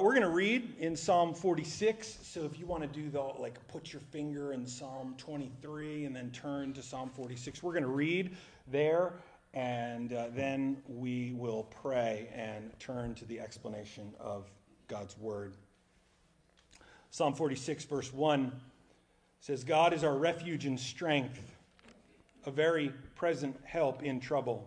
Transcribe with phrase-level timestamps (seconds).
[0.00, 2.20] We're going to read in Psalm 46.
[2.22, 6.16] So if you want to do the, like, put your finger in Psalm 23 and
[6.16, 8.34] then turn to Psalm 46, we're going to read
[8.66, 9.12] there
[9.52, 14.50] and uh, then we will pray and turn to the explanation of
[14.88, 15.52] God's word.
[17.10, 18.52] Psalm 46, verse 1
[19.40, 21.56] says, God is our refuge and strength,
[22.46, 24.66] a very present help in trouble.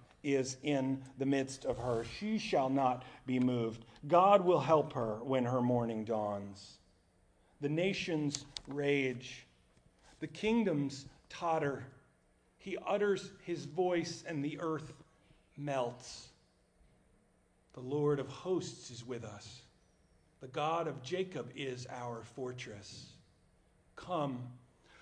[0.23, 2.03] is in the midst of her.
[2.19, 3.85] She shall not be moved.
[4.07, 6.77] God will help her when her morning dawns.
[7.61, 9.45] The nations rage,
[10.19, 11.85] the kingdoms totter.
[12.57, 14.93] He utters his voice, and the earth
[15.57, 16.29] melts.
[17.73, 19.61] The Lord of hosts is with us.
[20.41, 23.13] The God of Jacob is our fortress.
[23.95, 24.39] Come,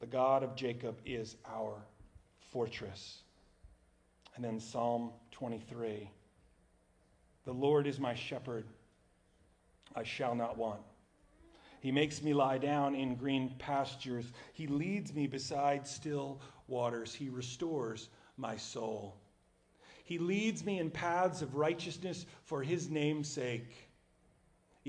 [0.00, 1.76] The God of Jacob is our
[2.50, 3.18] fortress.
[4.34, 6.08] And then Psalm 23
[7.44, 8.64] The Lord is my shepherd,
[9.94, 10.80] I shall not want.
[11.80, 14.32] He makes me lie down in green pastures.
[14.52, 17.14] He leads me beside still waters.
[17.14, 19.16] He restores my soul.
[20.04, 23.89] He leads me in paths of righteousness for his name's sake.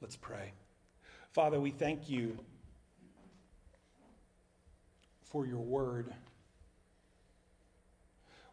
[0.00, 0.52] Let's pray.
[1.32, 2.38] Father, we thank you
[5.22, 6.12] for your word.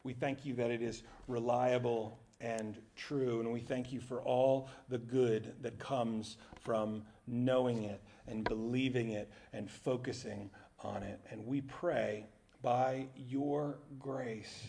[0.04, 4.70] We thank you that it is reliable and true, and we thank you for all
[4.90, 10.50] the good that comes from knowing it and believing it and focusing
[10.84, 11.20] on it.
[11.32, 12.26] And we pray
[12.62, 14.68] by your grace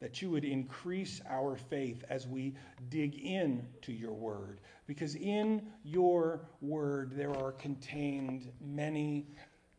[0.00, 2.54] that you would increase our faith as we
[2.90, 4.60] dig in to your word.
[4.86, 9.26] Because in your word there are contained many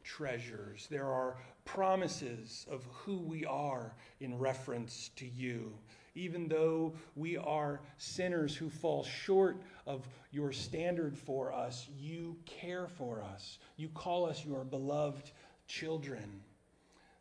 [0.04, 0.88] treasures.
[0.90, 5.74] There are promises of who we are in reference to you.
[6.16, 12.88] Even though we are sinners who fall short of your standard for us, you care
[12.88, 13.60] for us.
[13.76, 15.30] You call us your beloved
[15.68, 16.42] children.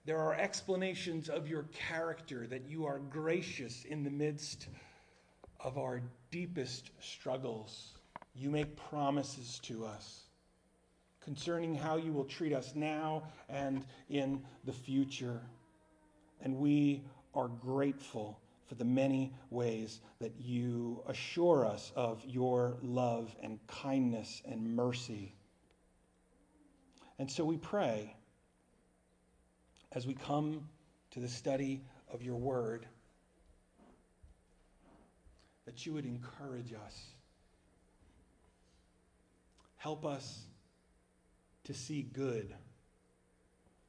[0.06, 4.68] There are explanations of your character that you are gracious in the midst
[5.58, 6.00] of our
[6.30, 7.98] deepest struggles.
[8.32, 10.20] You make promises to us
[11.20, 15.40] concerning how you will treat us now and in the future.
[16.40, 17.02] And we
[17.34, 18.38] are grateful
[18.68, 25.34] for the many ways that you assure us of your love and kindness and mercy.
[27.18, 28.14] And so we pray
[29.96, 30.60] as we come
[31.10, 31.80] to the study
[32.12, 32.86] of your word,
[35.64, 37.06] that you would encourage us.
[39.78, 40.42] Help us
[41.64, 42.54] to see good,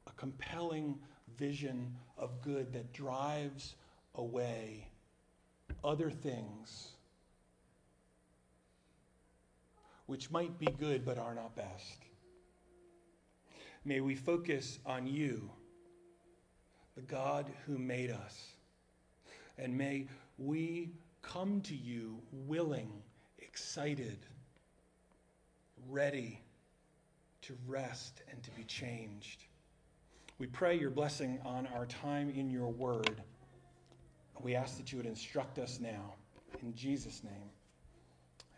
[0.06, 0.98] a compelling
[1.36, 3.74] vision of good that drives
[4.14, 4.88] away
[5.84, 6.92] other things
[10.06, 11.98] which might be good but are not best.
[13.84, 15.50] May we focus on you
[16.98, 18.56] the God who made us.
[19.56, 20.90] And may we
[21.22, 22.90] come to you willing,
[23.38, 24.18] excited,
[25.88, 26.40] ready
[27.42, 29.44] to rest and to be changed.
[30.40, 33.22] We pray your blessing on our time in your word.
[34.40, 36.14] We ask that you would instruct us now.
[36.62, 37.50] In Jesus' name,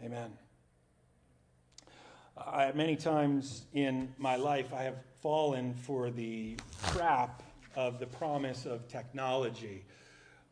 [0.02, 0.32] amen.
[2.38, 6.56] Uh, I, many times in my life, I have fallen for the
[6.88, 7.42] trap
[7.80, 9.84] of the promise of technology.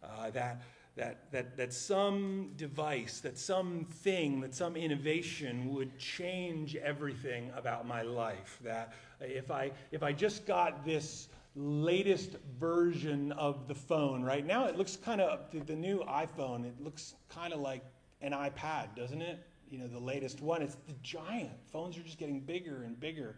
[0.02, 0.62] Uh, that,
[0.96, 7.86] that, that, that some device, that some thing, that some innovation would change everything about
[7.86, 8.58] my life.
[8.64, 14.66] That if I, if I just got this latest version of the phone, right now
[14.66, 17.84] it looks kind of, the, the new iPhone, it looks kind of like
[18.22, 19.38] an iPad, doesn't it?
[19.70, 20.62] You know, the latest one.
[20.62, 21.50] It's the giant.
[21.70, 23.36] Phones are just getting bigger and bigger.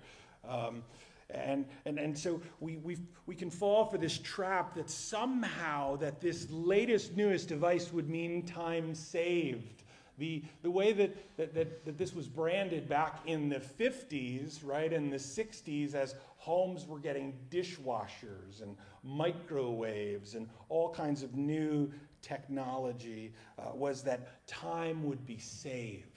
[0.49, 0.85] Um,
[1.35, 2.97] and, and, and so we, we
[3.31, 8.45] we can fall for this trap that somehow that this latest, newest device would mean
[8.45, 9.85] time saved.
[10.19, 14.93] The, the way that, that, that, that this was branded back in the 50s, right,
[14.93, 21.89] in the 60s, as homes were getting dishwashers and microwaves and all kinds of new
[22.23, 26.10] technology, uh, was that time would be saved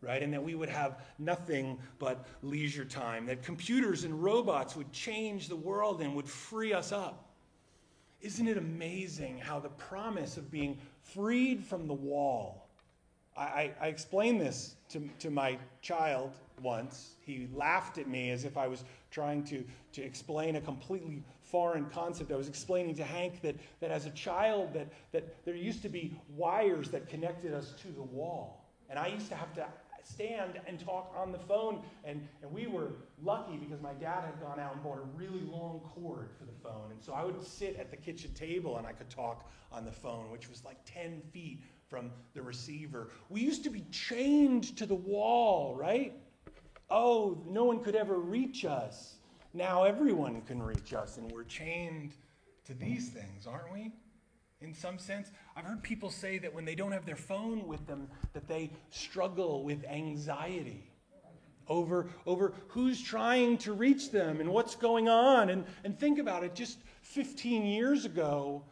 [0.00, 0.22] right?
[0.22, 5.48] And that we would have nothing but leisure time, that computers and robots would change
[5.48, 7.24] the world and would free us up.
[8.20, 12.68] Isn't it amazing how the promise of being freed from the wall?
[13.36, 17.14] I, I, I explained this to, to my child once.
[17.20, 21.86] He laughed at me as if I was trying to, to explain a completely foreign
[21.86, 22.32] concept.
[22.32, 25.88] I was explaining to Hank that, that as a child that, that there used to
[25.88, 28.64] be wires that connected us to the wall.
[28.90, 29.66] And I used to have to
[30.08, 31.80] stand and talk on the phone.
[32.04, 35.42] And, and we were lucky because my dad had gone out and bought a really
[35.42, 36.90] long cord for the phone.
[36.90, 39.92] And so I would sit at the kitchen table and I could talk on the
[39.92, 43.08] phone, which was like 10 feet from the receiver.
[43.28, 46.14] We used to be chained to the wall, right?
[46.90, 49.16] Oh, no one could ever reach us.
[49.54, 52.12] Now everyone can reach us, and we're chained
[52.66, 53.92] to these things, aren't we?
[54.60, 55.30] in some sense.
[55.58, 58.70] I've heard people say that when they don't have their phone with them, that they
[58.90, 60.88] struggle with anxiety
[61.66, 65.50] over, over who's trying to reach them and what's going on.
[65.50, 68.62] And, and think about it, just 15 years ago,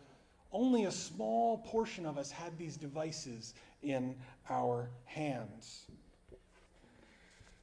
[0.53, 4.15] only a small portion of us had these devices in
[4.49, 5.87] our hands.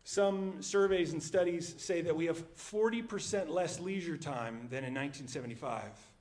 [0.04, 6.13] Some surveys and studies say that we have 40% less leisure time than in 1975.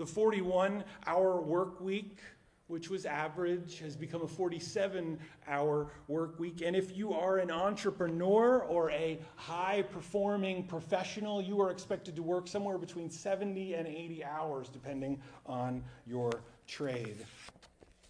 [0.00, 2.20] The 41 hour work week,
[2.68, 6.62] which was average, has become a 47 hour work week.
[6.64, 12.22] And if you are an entrepreneur or a high performing professional, you are expected to
[12.22, 16.30] work somewhere between 70 and 80 hours, depending on your
[16.66, 17.18] trade.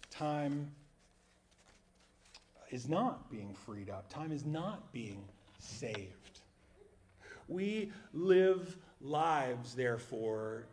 [0.09, 0.71] Time
[2.69, 5.25] is not being freed up, time is not being
[5.59, 6.39] saved.
[7.49, 10.67] We live lives, therefore,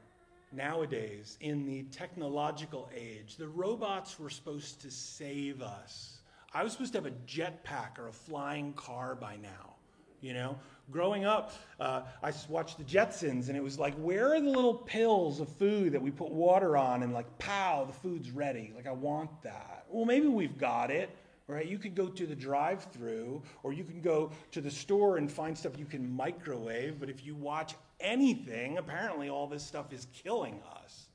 [0.52, 6.18] nowadays in the technological age, the robots were supposed to save us.
[6.54, 9.74] I was supposed to have a jetpack or a flying car by now.
[10.20, 10.58] You know,
[10.90, 14.74] growing up, uh, I watched the Jetsons, and it was like, where are the little
[14.74, 18.72] pills of food that we put water on, and like, pow, the food's ready.
[18.74, 19.84] Like, I want that.
[19.88, 21.10] Well, maybe we've got it
[21.48, 21.66] right?
[21.66, 25.32] You could go to the drive through or you can go to the store and
[25.32, 30.06] find stuff you can microwave, but if you watch anything, apparently all this stuff is
[30.12, 31.08] killing us.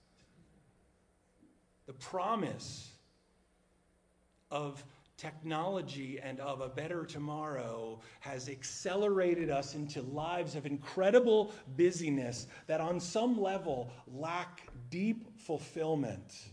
[1.85, 2.91] The promise
[4.51, 4.83] of
[5.17, 12.81] technology and of a better tomorrow has accelerated us into lives of incredible busyness that,
[12.81, 16.49] on some level, lack deep fulfillment.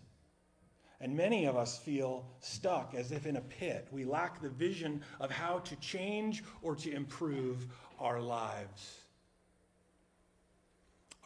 [1.00, 3.88] And many of us feel stuck as if in a pit.
[3.90, 7.66] We lack the vision of how to change or to improve
[7.98, 8.98] our lives.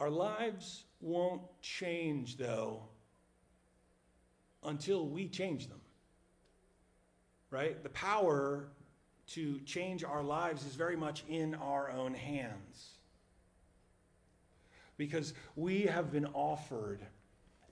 [0.01, 2.83] Our lives won't change, though,
[4.65, 5.81] until we change them.
[7.51, 7.81] Right?
[7.83, 8.69] The power
[9.29, 12.99] to change our lives is very much in our own hands.
[14.97, 17.01] Because we have been offered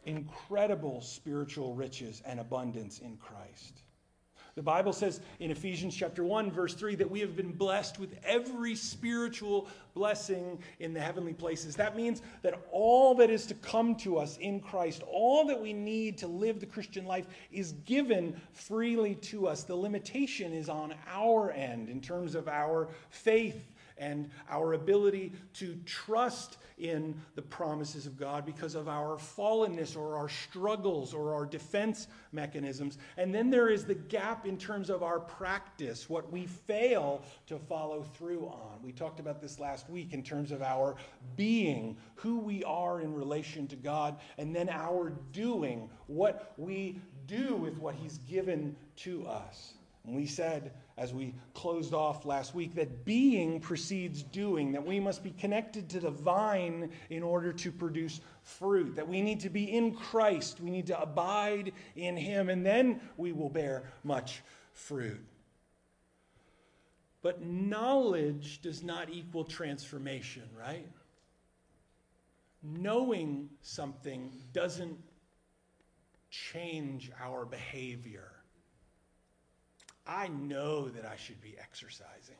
[0.05, 3.83] incredible spiritual riches and abundance in Christ.
[4.55, 8.15] The Bible says in Ephesians chapter 1 verse 3 that we have been blessed with
[8.23, 11.75] every spiritual blessing in the heavenly places.
[11.77, 15.73] That means that all that is to come to us in Christ, all that we
[15.73, 19.65] need to live the Christian life is given freely to us.
[19.65, 23.72] The limitation is on our end in terms of our faith
[24.03, 30.17] and our ability to trust in the promises of God because of our fallenness or
[30.17, 32.99] our struggles or our defense mechanisms.
[33.17, 37.59] And then there is the gap in terms of our practice, what we fail to
[37.59, 38.83] follow through on.
[38.83, 40.97] We talked about this last week in terms of our
[41.37, 47.55] being, who we are in relation to God, and then our doing, what we do
[47.55, 49.75] with what He's given to us.
[50.05, 55.01] And we said, as we closed off last week, that being precedes doing, that we
[55.01, 59.51] must be connected to the vine in order to produce fruit, that we need to
[59.51, 64.43] be in Christ, we need to abide in Him, and then we will bear much
[64.75, 65.25] fruit.
[67.23, 70.89] But knowledge does not equal transformation, right?
[72.63, 74.99] Knowing something doesn't
[76.31, 78.32] change our behavior.
[80.07, 82.37] I know that I should be exercising.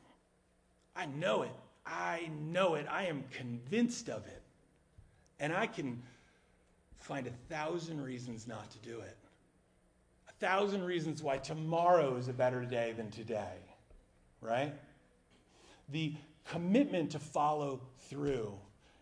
[0.97, 1.55] I know it.
[1.87, 2.87] I know it.
[2.91, 4.43] I am convinced of it.
[5.41, 6.03] And I can
[6.99, 9.17] find a thousand reasons not to do it.
[10.29, 13.59] A thousand reasons why tomorrow is a better day than today,
[14.41, 14.73] right?
[15.91, 16.15] The
[16.45, 18.55] commitment to follow through.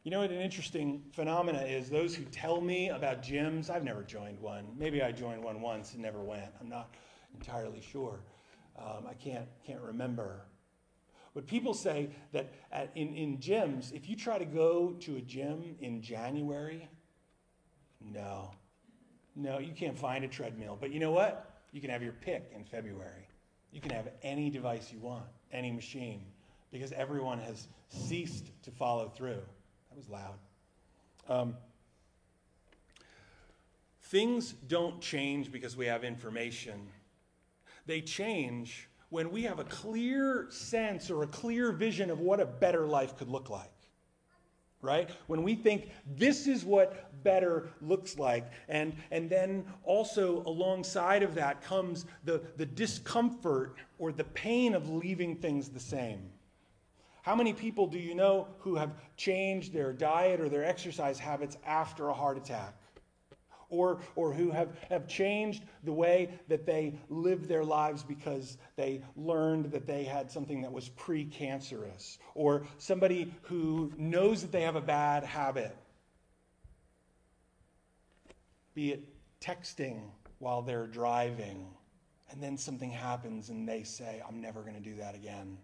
[0.02, 1.90] You know what an interesting phenomena is?
[1.90, 4.66] Those who tell me about gyms, I've never joined one.
[4.78, 6.50] Maybe I joined one once and never went.
[6.58, 6.94] I'm not
[7.34, 8.20] entirely sure.
[8.80, 10.42] Um, I can't, can't remember.
[11.34, 15.20] But people say that at, in, in gyms, if you try to go to a
[15.20, 16.88] gym in January,
[18.00, 18.50] no.
[19.37, 20.76] No, you can't find a treadmill.
[20.80, 21.60] But you know what?
[21.72, 23.28] You can have your pick in February.
[23.70, 26.22] You can have any device you want, any machine,
[26.72, 29.42] because everyone has ceased to follow through.
[29.90, 30.34] That was loud.
[31.28, 31.56] Um,
[34.02, 36.88] things don't change because we have information
[37.90, 42.47] they change when we have a clear sense or a clear vision of what a
[42.47, 43.73] better life could look like.
[44.80, 45.11] Right?
[45.26, 48.50] When we think this is what better looks like.
[48.68, 54.88] And, and then also alongside of that comes the, the discomfort or the pain of
[54.88, 56.30] leaving things the same.
[57.23, 61.59] How many people do you know who have changed their diet or their exercise habits
[61.66, 62.79] after a heart attack?
[63.70, 69.02] Or, or who have, have changed the way that they live their lives because they
[69.16, 74.76] learned that they had something that was precancerous, or somebody who knows that they have
[74.76, 75.74] a bad habit,
[78.74, 79.04] be it
[79.40, 80.02] texting
[80.38, 81.66] while they're driving,
[82.30, 85.58] and then something happens and they say, I'm never going to do that again.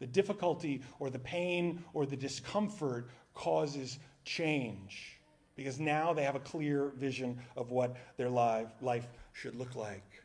[0.00, 5.19] The difficulty or the pain or the discomfort causes change
[5.60, 10.22] because now they have a clear vision of what their life, life should look like.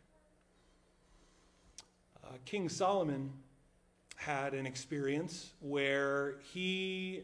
[2.24, 3.34] Uh, King Solomon
[4.16, 7.24] had an experience where he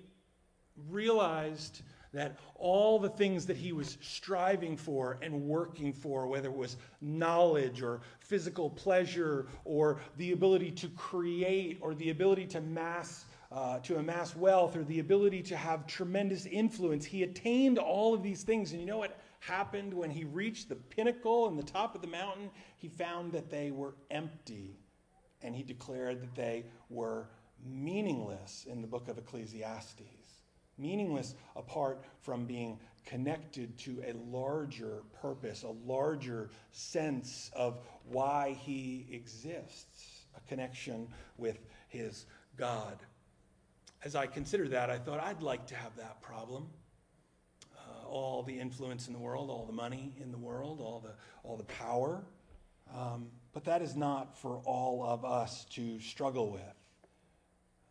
[0.89, 6.55] realized that all the things that he was striving for and working for, whether it
[6.55, 13.23] was knowledge or physical pleasure or the ability to create or the ability to mass
[13.51, 17.03] uh, to amass wealth or the ability to have tremendous influence.
[17.03, 18.71] He attained all of these things.
[18.71, 22.07] And you know what happened when he reached the pinnacle and the top of the
[22.07, 22.49] mountain?
[22.77, 24.79] He found that they were empty.
[25.41, 27.27] And he declared that they were
[27.65, 30.03] meaningless in the book of Ecclesiastes.
[30.77, 39.07] Meaningless apart from being connected to a larger purpose, a larger sense of why he
[39.11, 42.97] exists, a connection with his God
[44.03, 46.67] as I considered that, I thought I'd like to have that problem.
[47.77, 51.13] Uh, all the influence in the world, all the money in the world, all the,
[51.43, 52.23] all the power.
[52.95, 56.61] Um, but that is not for all of us to struggle with.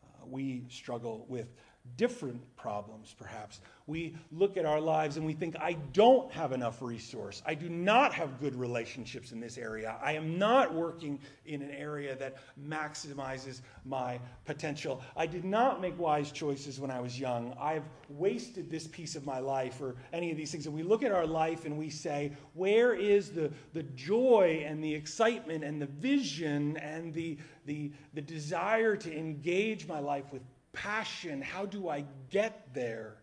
[0.02, 1.54] Uh, we struggle with
[1.96, 3.60] different problems, perhaps.
[3.86, 7.42] We look at our lives and we think, I don't have enough resource.
[7.44, 9.96] I do not have good relationships in this area.
[10.02, 15.02] I am not working in an area that maximizes my potential.
[15.16, 17.54] I did not make wise choices when I was young.
[17.60, 20.66] I've wasted this piece of my life or any of these things.
[20.66, 24.82] And we look at our life and we say, where is the, the joy and
[24.82, 30.42] the excitement and the vision and the, the, the desire to engage my life with
[30.72, 31.42] passion.
[31.42, 33.16] How do I get there?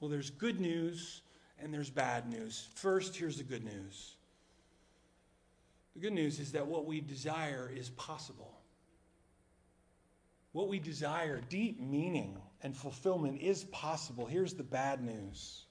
[0.00, 1.22] Well, there's good news
[1.60, 2.68] and there's bad news.
[2.74, 4.16] First, here's the good news
[5.94, 8.50] the good news is that what we desire is possible.
[10.52, 14.26] What we desire, deep meaning and fulfillment, is possible.
[14.26, 15.64] Here's the bad news.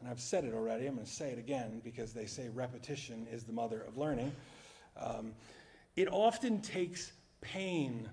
[0.00, 0.86] And I've said it already.
[0.86, 4.32] I'm going to say it again because they say repetition is the mother of learning.
[4.98, 5.32] Um,
[5.96, 8.08] it often takes pain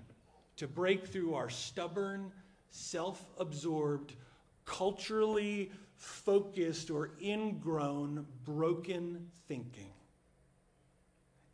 [0.62, 2.30] to break through our stubborn,
[2.70, 4.14] self absorbed,
[4.64, 9.92] culturally focused, or ingrown, broken thinking.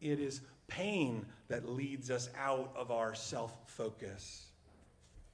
[0.02, 4.44] It is pain that leads us out of our self focus.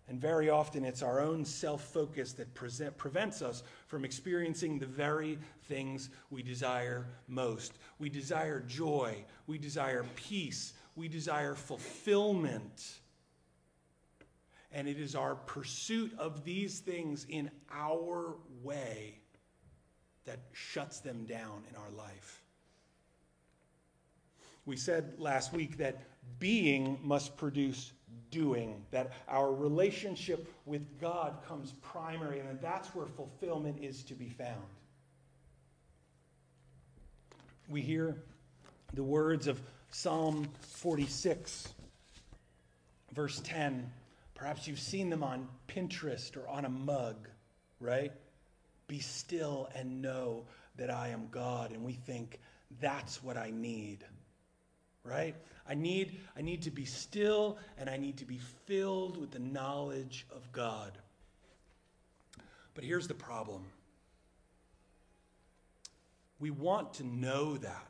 [0.06, 4.86] And very often it's our own self focus that present, prevents us from experiencing the
[4.86, 7.72] very things we desire most.
[7.98, 13.00] We desire joy, we desire peace, we desire fulfillment.
[14.74, 19.14] And it is our pursuit of these things in our way
[20.24, 22.42] that shuts them down in our life.
[24.66, 26.02] We said last week that
[26.38, 27.92] being must produce
[28.30, 34.14] doing, that our relationship with God comes primary, and that that's where fulfillment is to
[34.14, 34.64] be found.
[37.68, 38.16] We hear
[38.94, 41.68] the words of Psalm 46,
[43.12, 43.90] verse 10.
[44.34, 47.28] Perhaps you've seen them on Pinterest or on a mug,
[47.80, 48.12] right?
[48.88, 50.44] Be still and know
[50.76, 51.70] that I am God.
[51.70, 52.40] And we think,
[52.80, 54.04] that's what I need
[55.04, 55.36] right?
[55.68, 59.38] I need, I need to be still and I need to be filled with the
[59.38, 60.98] knowledge of God.
[62.74, 63.66] But here's the problem
[66.40, 67.86] we want to know that.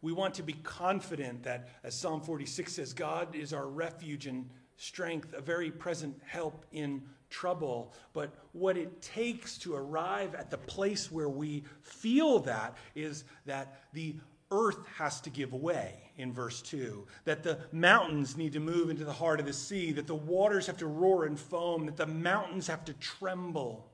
[0.00, 4.50] We want to be confident that, as Psalm 46 says, God is our refuge and
[4.82, 7.92] strength, a very present help in trouble.
[8.12, 13.80] But what it takes to arrive at the place where we feel that is that
[13.92, 14.16] the
[14.50, 19.04] earth has to give way in verse 2, that the mountains need to move into
[19.04, 22.06] the heart of the sea, that the waters have to roar and foam, that the
[22.06, 23.88] mountains have to tremble.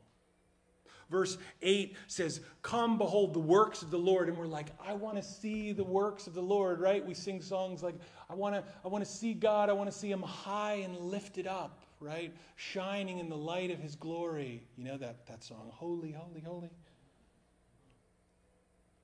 [1.10, 4.28] Verse 8 says, Come, behold the works of the Lord.
[4.28, 7.04] And we're like, I want to see the works of the Lord, right?
[7.04, 7.94] We sing songs like,
[8.28, 9.70] I want to I want to see God.
[9.70, 12.34] I want to see him high and lifted up, right?
[12.56, 14.62] Shining in the light of his glory.
[14.76, 16.70] You know that, that song, Holy, Holy, Holy.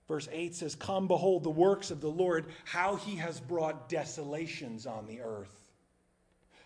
[0.06, 4.86] Verse 8 says, Come, behold the works of the Lord, how he has brought desolations
[4.86, 5.63] on the earth.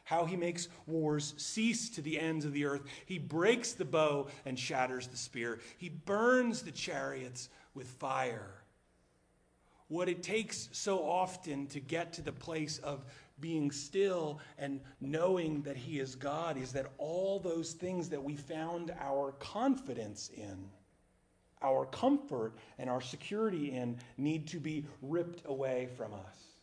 [0.09, 2.81] How he makes wars cease to the ends of the earth.
[3.05, 5.61] He breaks the bow and shatters the spear.
[5.77, 8.55] He burns the chariots with fire.
[9.88, 13.05] What it takes so often to get to the place of
[13.38, 18.35] being still and knowing that He is God is that all those things that we
[18.35, 20.71] found our confidence in
[21.61, 26.58] our comfort and our security in need to be ripped away from us.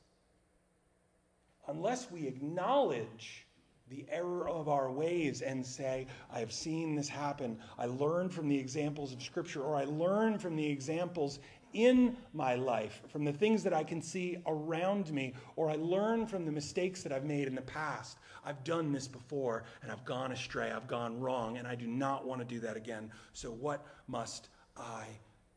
[1.68, 3.46] Unless we acknowledge
[3.90, 7.60] the error of our ways and say, I have seen this happen.
[7.78, 11.40] I learned from the examples of Scripture, or I learned from the examples
[11.74, 16.26] in my life, from the things that I can see around me, or I learn
[16.26, 18.18] from the mistakes that I've made in the past.
[18.44, 22.26] I've done this before and I've gone astray, I've gone wrong, and I do not
[22.26, 23.12] want to do that again.
[23.34, 25.06] So, what must I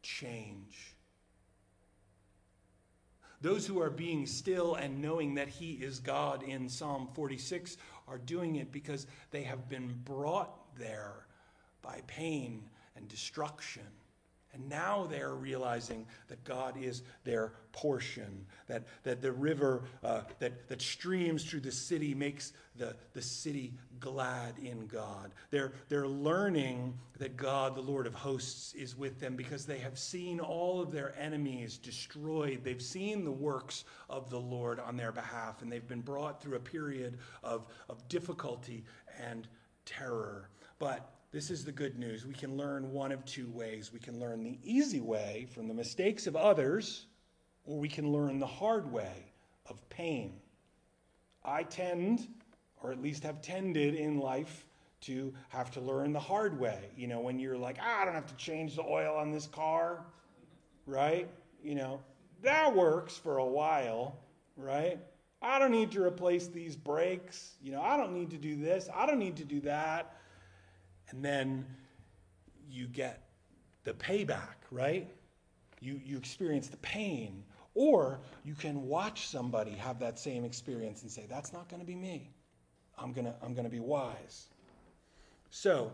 [0.02, 0.97] change.
[3.40, 7.76] Those who are being still and knowing that He is God in Psalm 46
[8.08, 11.26] are doing it because they have been brought there
[11.82, 13.84] by pain and destruction.
[14.54, 20.68] And now they're realizing that God is their portion, that, that the river uh, that,
[20.68, 25.32] that streams through the city makes the, the city glad in God.
[25.50, 29.98] They're, they're learning that God, the Lord of hosts, is with them because they have
[29.98, 32.60] seen all of their enemies destroyed.
[32.62, 36.56] They've seen the works of the Lord on their behalf, and they've been brought through
[36.56, 38.84] a period of, of difficulty
[39.20, 39.48] and
[39.84, 40.48] terror.
[40.78, 42.24] But this is the good news.
[42.24, 43.92] We can learn one of two ways.
[43.92, 47.06] We can learn the easy way from the mistakes of others,
[47.64, 49.32] or we can learn the hard way
[49.66, 50.40] of pain.
[51.44, 52.28] I tend,
[52.82, 54.64] or at least have tended in life,
[55.00, 56.90] to have to learn the hard way.
[56.96, 59.46] You know, when you're like, ah, I don't have to change the oil on this
[59.46, 60.04] car,
[60.86, 61.28] right?
[61.62, 62.00] You know,
[62.42, 64.18] that works for a while,
[64.56, 64.98] right?
[65.40, 67.52] I don't need to replace these brakes.
[67.62, 68.88] You know, I don't need to do this.
[68.92, 70.16] I don't need to do that
[71.10, 71.64] and then
[72.70, 73.28] you get
[73.84, 75.08] the payback, right?
[75.80, 77.44] You, you experience the pain.
[77.74, 81.86] Or you can watch somebody have that same experience and say, that's not going to
[81.86, 82.30] be me.
[83.00, 84.46] I'm going to I'm going to be wise.
[85.50, 85.92] So,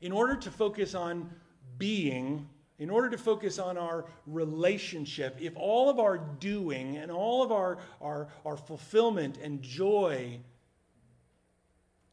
[0.00, 1.30] in order to focus on
[1.78, 7.42] being, in order to focus on our relationship, if all of our doing and all
[7.42, 10.38] of our, our, our fulfillment and joy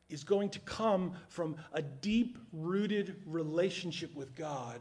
[0.10, 4.80] is going to come from a deep rooted relationship with God.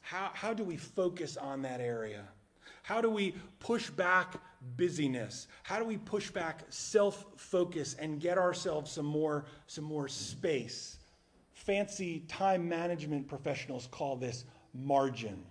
[0.00, 2.24] How, how do we focus on that area?
[2.82, 4.40] How do we push back
[4.76, 5.46] busyness?
[5.62, 10.98] How do we push back self focus and get ourselves some more, some more space?
[11.52, 14.44] Fancy time management professionals call this
[14.74, 15.44] margin,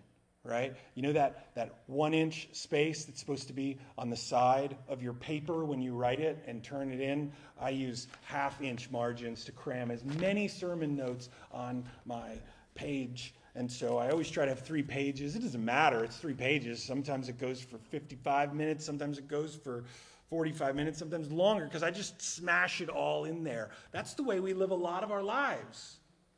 [0.43, 0.75] right?
[0.95, 5.03] You know that, that one inch space that's supposed to be on the side of
[5.03, 7.31] your paper when you write it and turn it in?
[7.59, 12.39] I use half inch margins to cram as many sermon notes on my
[12.75, 13.33] page.
[13.59, 15.35] And so I always try to have three pages.
[15.35, 16.81] It doesn't matter, it's three pages.
[16.81, 19.83] Sometimes it goes for 55 minutes, sometimes it goes for
[20.29, 23.71] 45 minutes, sometimes longer, because I just smash it all in there.
[23.91, 25.97] That's the way we live a lot of our lives.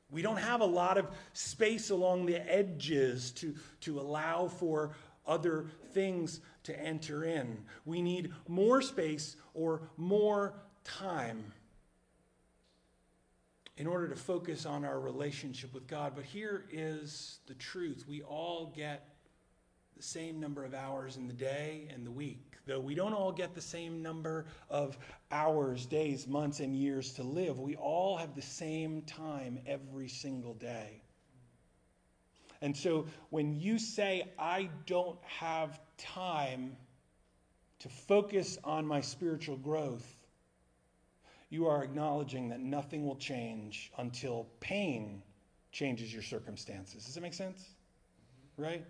[0.10, 4.96] We don't have a lot of space along the edges to, to allow for
[5.28, 7.56] other things to enter in.
[7.86, 11.54] We need more space or more time
[13.78, 16.14] in order to focus on our relationship with God.
[16.16, 19.08] But here is the truth we all get
[19.98, 23.32] the same number of hours in the day and the week though we don't all
[23.32, 24.98] get the same number of
[25.32, 30.54] hours, days, months, and years to live, we all have the same time every single
[30.54, 31.02] day.
[32.62, 36.76] And so when you say, I don't have time
[37.80, 40.21] to focus on my spiritual growth,
[41.52, 45.22] you are acknowledging that nothing will change until pain
[45.72, 47.06] changes your circumstances.
[47.06, 47.62] Does that make sense?
[48.58, 48.64] Mm-hmm.
[48.64, 48.86] Right?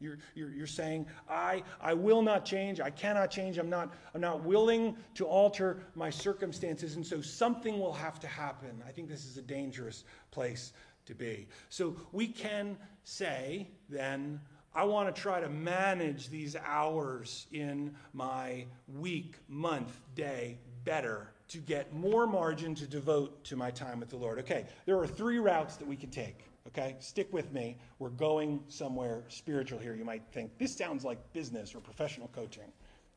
[0.00, 2.80] You're, you're, you're saying, I, I will not change.
[2.80, 3.58] I cannot change.
[3.58, 6.96] I'm not, I'm not willing to alter my circumstances.
[6.96, 8.82] And so something will have to happen.
[8.86, 10.72] I think this is a dangerous place
[11.06, 11.46] to be.
[11.68, 14.40] So we can say then,
[14.74, 21.58] I want to try to manage these hours in my week, month, day better to
[21.58, 24.38] get more margin to devote to my time with the Lord.
[24.38, 26.96] Okay, there are three routes that we can take okay?
[26.98, 27.76] Stick with me.
[27.98, 29.94] We're going somewhere spiritual here.
[29.94, 32.72] You might think this sounds like business or professional coaching.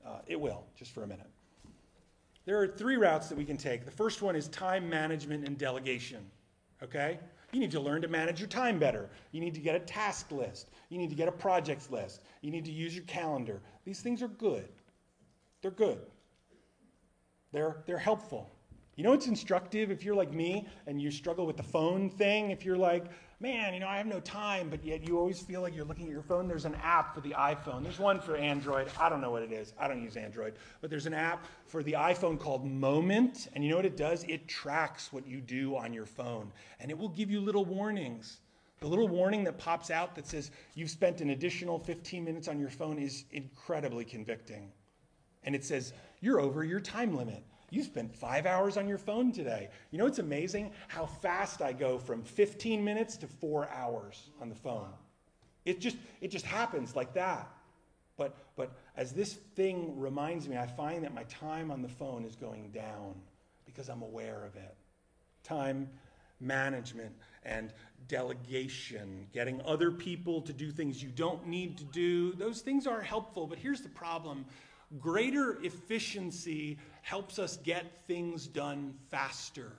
[0.06, 1.30] Uh, it will, just for a minute.
[2.45, 3.84] There are three routes that we can take.
[3.84, 6.26] The first one is time management and delegation,
[6.82, 7.19] okay?
[7.52, 9.10] You need to learn to manage your time better.
[9.32, 10.69] You need to get a task list.
[10.89, 12.21] You need to get a projects list.
[12.41, 13.62] You need to use your calendar.
[13.84, 14.69] These things are good.
[15.62, 16.00] They're good.
[17.52, 18.52] They're, they're helpful.
[18.96, 22.50] You know it's instructive if you're like me and you struggle with the phone thing?
[22.50, 23.06] If you're like,
[23.40, 26.06] man, you know, I have no time, but yet you always feel like you're looking
[26.06, 26.48] at your phone.
[26.48, 27.84] There's an app for the iPhone.
[27.84, 28.88] There's one for Android.
[29.00, 29.74] I don't know what it is.
[29.80, 30.56] I don't use Android.
[30.82, 33.48] But there's an app for the iPhone called Moment.
[33.54, 34.24] And you know what it does?
[34.24, 36.52] It tracks what you do on your phone.
[36.80, 38.40] And it will give you little warnings.
[38.80, 42.60] The little warning that pops out that says you've spent an additional 15 minutes on
[42.60, 44.72] your phone is incredibly convicting.
[45.44, 47.44] And it says you're over your time limit.
[47.70, 49.70] You spent five hours on your phone today.
[49.92, 54.48] You know, it's amazing how fast I go from 15 minutes to four hours on
[54.50, 54.90] the phone.
[55.66, 57.50] It just, it just happens like that.
[58.16, 62.24] But, but as this thing reminds me, I find that my time on the phone
[62.24, 63.16] is going down
[63.66, 64.76] because I'm aware of it.
[65.44, 65.90] Time
[66.40, 67.12] management
[67.44, 67.74] and
[68.08, 73.02] delegation, getting other people to do things you don't need to do, those things are
[73.02, 73.46] helpful.
[73.46, 74.46] But here's the problem
[75.00, 79.71] greater efficiency helps us get things done faster.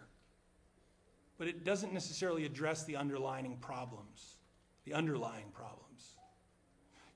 [1.39, 4.37] But it doesn't necessarily address the underlying problems.
[4.85, 5.85] The underlying problems.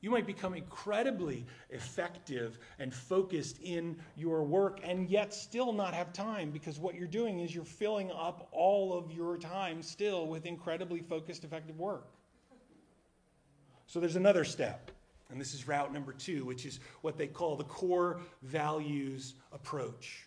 [0.00, 6.12] You might become incredibly effective and focused in your work and yet still not have
[6.12, 10.44] time because what you're doing is you're filling up all of your time still with
[10.44, 12.08] incredibly focused, effective work.
[13.86, 14.90] So there's another step.
[15.32, 20.26] And this is route number two, which is what they call the core values approach,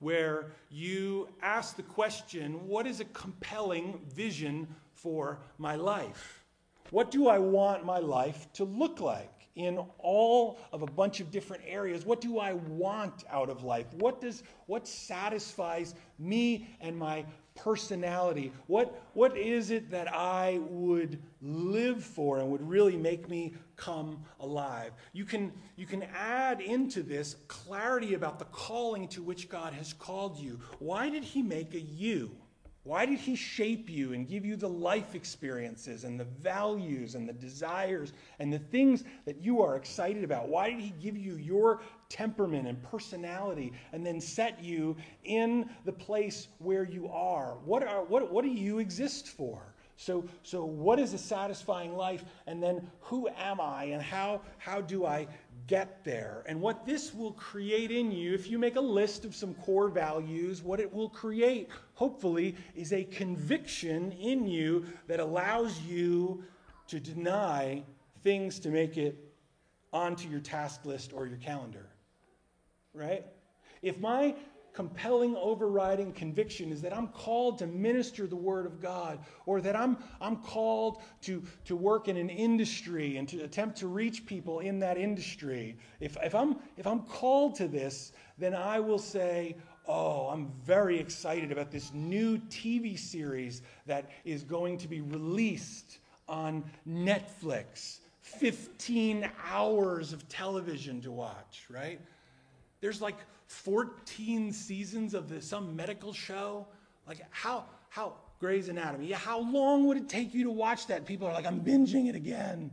[0.00, 6.44] where you ask the question what is a compelling vision for my life?
[6.90, 9.30] What do I want my life to look like?
[9.54, 13.86] in all of a bunch of different areas what do i want out of life
[13.98, 17.22] what does what satisfies me and my
[17.54, 18.52] personality?
[18.66, 24.24] What, what is it that I would live for and would really make me come
[24.40, 24.92] alive?
[25.12, 29.92] You can, you can add into this clarity about the calling to which God has
[29.92, 30.60] called you.
[30.78, 32.36] Why did He make a you?
[32.84, 37.28] Why did he shape you and give you the life experiences and the values and
[37.28, 40.48] the desires and the things that you are excited about?
[40.48, 41.80] Why did he give you your
[42.12, 47.56] temperament and personality and then set you in the place where you are?
[47.64, 49.74] What, are, what, what do you exist for?
[49.96, 52.24] So, so what is a satisfying life?
[52.46, 55.26] And then who am I and how, how do I
[55.66, 56.42] get there.
[56.46, 59.88] And what this will create in you, if you make a list of some core
[59.88, 66.42] values, what it will create, hopefully, is a conviction in you that allows you
[66.88, 67.82] to deny
[68.22, 69.16] things to make it
[69.92, 71.91] onto your task list or your calendar.
[72.94, 73.26] Right?
[73.82, 74.34] If my
[74.72, 79.76] compelling overriding conviction is that I'm called to minister the word of God or that
[79.76, 84.60] I'm, I'm called to, to work in an industry and to attempt to reach people
[84.60, 89.56] in that industry, if, if, I'm, if I'm called to this, then I will say,
[89.88, 95.98] Oh, I'm very excited about this new TV series that is going to be released
[96.28, 97.98] on Netflix.
[98.20, 102.00] 15 hours of television to watch, right?
[102.82, 103.16] There's like
[103.46, 106.66] 14 seasons of some medical show.
[107.06, 111.06] Like, how, how, Grey's Anatomy, yeah, how long would it take you to watch that?
[111.06, 112.72] People are like, I'm binging it again.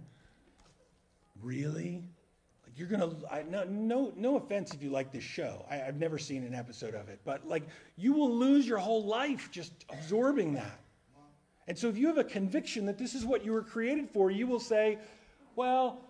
[1.43, 2.03] Really?
[2.65, 5.63] Like, you're gonna, I, no, no, no offense if you like this show.
[5.69, 7.63] I, I've never seen an episode of it, but like,
[7.95, 10.79] you will lose your whole life just absorbing that.
[11.67, 14.31] And so, if you have a conviction that this is what you were created for,
[14.31, 14.97] you will say,
[15.55, 16.01] well,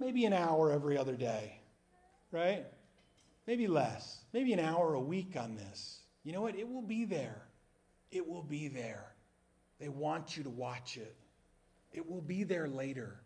[0.00, 1.60] maybe an hour every other day,
[2.32, 2.64] right?
[3.46, 6.00] Maybe less, maybe an hour a week on this.
[6.24, 6.56] You know what?
[6.56, 7.42] It will be there.
[8.10, 9.12] It will be there.
[9.78, 11.14] They want you to watch it.
[11.92, 13.20] It will be there later.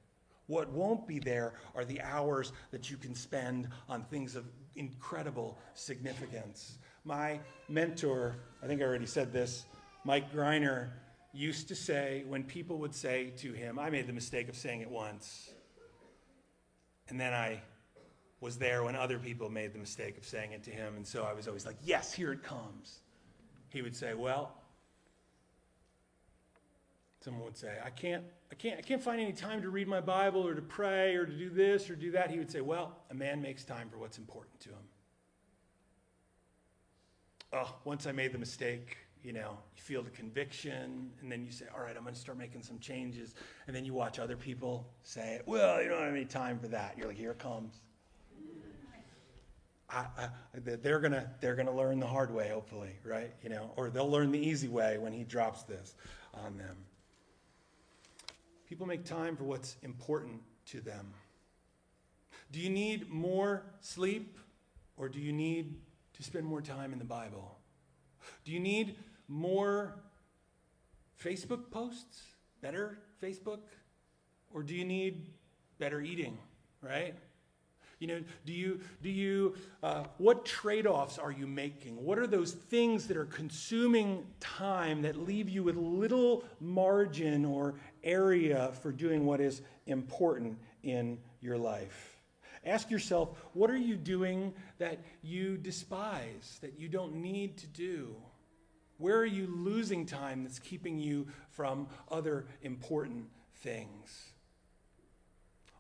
[0.47, 5.57] What won't be there are the hours that you can spend on things of incredible
[5.75, 6.79] significance.
[7.05, 9.65] My mentor, I think I already said this,
[10.05, 10.91] Mike Greiner,
[11.33, 14.81] used to say when people would say to him, I made the mistake of saying
[14.81, 15.51] it once,
[17.09, 17.63] and then I
[18.41, 20.97] was there when other people made the mistake of saying it to him.
[20.97, 23.01] And so I was always like, yes, here it comes.
[23.69, 24.55] He would say, well,
[27.21, 30.01] someone would say, I can't, I can't, I can't find any time to read my
[30.01, 32.31] Bible or to pray or to do this or do that.
[32.31, 34.89] He would say, well, a man makes time for what's important to him.
[37.53, 41.51] Oh, once I made the mistake, you know, you feel the conviction, and then you
[41.51, 43.35] say, all right, I'm going to start making some changes.
[43.67, 46.97] And then you watch other people say, well, you don't have any time for that.
[46.97, 47.81] You're like, here it comes.
[49.93, 53.33] I, I, they're gonna they're gonna learn the hard way, hopefully, right?
[53.43, 55.95] You know, or they'll learn the easy way when he drops this
[56.35, 56.77] on them.
[58.69, 61.13] People make time for what's important to them.
[62.53, 64.39] Do you need more sleep,
[64.97, 65.75] or do you need
[66.15, 67.59] to spend more time in the Bible?
[68.45, 68.97] Do you need
[69.29, 69.95] more
[71.23, 72.23] Facebook posts,
[72.61, 73.61] better Facebook,
[74.53, 75.27] or do you need
[75.79, 76.39] better eating,
[76.83, 77.15] right?
[78.01, 82.03] You know, do you, do you, uh, what trade offs are you making?
[82.03, 87.75] What are those things that are consuming time that leave you with little margin or
[88.03, 92.17] area for doing what is important in your life?
[92.65, 98.17] Ask yourself, what are you doing that you despise, that you don't need to do?
[98.97, 104.30] Where are you losing time that's keeping you from other important things?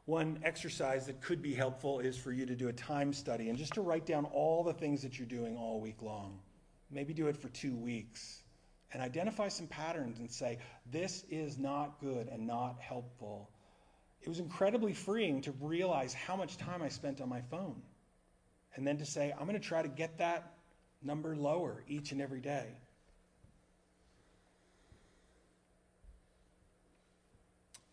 [0.06, 3.58] One exercise that could be helpful is for you to do a time study and
[3.58, 6.40] just to write down all the things that you're doing all week long.
[6.90, 8.42] Maybe do it for two weeks
[8.92, 10.58] and identify some patterns and say,
[10.90, 13.50] this is not good and not helpful.
[14.22, 17.80] It was incredibly freeing to realize how much time I spent on my phone.
[18.74, 20.54] And then to say, I'm going to try to get that
[21.02, 22.66] number lower each and every day.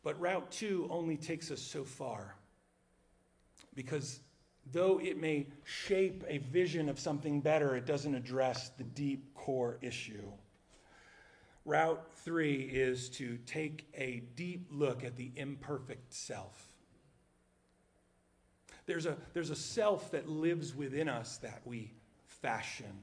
[0.08, 2.38] But Route 2 only takes us so far.
[3.76, 4.22] Because
[4.72, 9.78] though it may shape a vision of something better, it doesn't address the deep core
[9.82, 10.24] issue.
[11.66, 16.72] Route 3 is to take a deep look at the imperfect self.
[18.86, 21.92] There's a, there's a self that lives within us that we
[22.28, 22.98] fashion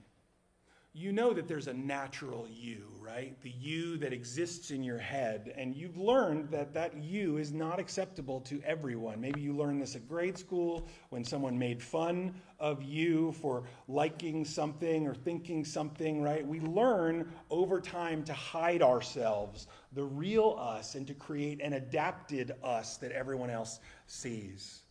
[0.97, 3.37] you know that there's a natural you, right?
[3.43, 5.53] The you that exists in your head.
[5.57, 9.21] And you've learned that that you is not acceptable to everyone.
[9.21, 14.45] Maybe you learned this at grade school when someone made fun of you for liking
[14.45, 16.47] something or thinking something, right?
[16.47, 22.53] We learn over time to hide ourselves, the real us, and to create an adapted
[22.63, 24.85] us that everyone else sees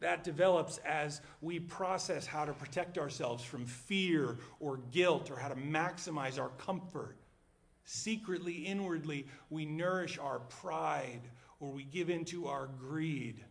[0.00, 5.48] that develops as we process how to protect ourselves from fear or guilt or how
[5.48, 7.16] to maximize our comfort.
[7.84, 11.20] Secretly, inwardly, we nourish our pride
[11.60, 13.44] or we give into our greed.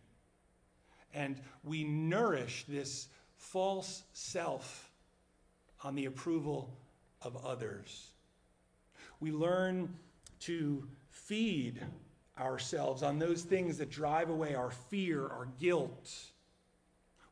[1.14, 4.90] And we nourish this false self
[5.82, 6.76] on the approval
[7.22, 8.08] of others.
[9.20, 9.94] We learn
[10.40, 11.80] to feed
[12.38, 16.10] ourselves on those things that drive away our fear, our guilt,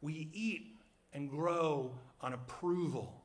[0.00, 0.76] we eat
[1.12, 3.22] and grow on approval.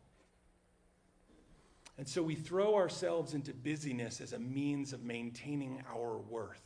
[1.98, 6.62] And so we throw ourselves into busyness as a means of maintaining our worth.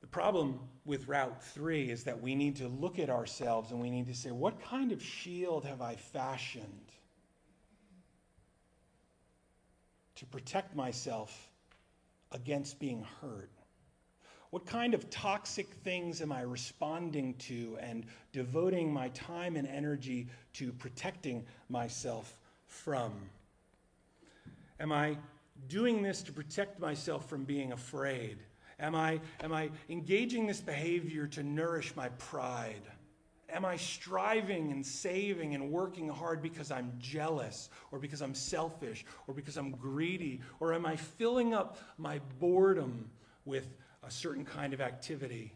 [0.00, 3.90] The problem with Route 3 is that we need to look at ourselves and we
[3.90, 6.64] need to say, what kind of shield have I fashioned
[10.16, 11.50] to protect myself
[12.32, 13.50] against being hurt?
[14.50, 20.26] What kind of toxic things am I responding to and devoting my time and energy
[20.54, 22.36] to protecting myself
[22.66, 23.12] from?
[24.80, 25.16] Am I
[25.68, 28.38] doing this to protect myself from being afraid?
[28.80, 32.82] Am I, am I engaging this behavior to nourish my pride?
[33.50, 39.04] Am I striving and saving and working hard because I'm jealous or because I'm selfish
[39.26, 40.40] or because I'm greedy?
[40.60, 43.10] Or am I filling up my boredom
[43.44, 43.68] with
[44.02, 45.52] a certain kind of activity?